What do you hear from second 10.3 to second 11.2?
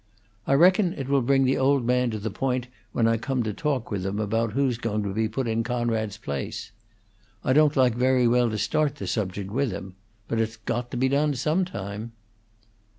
it's got to be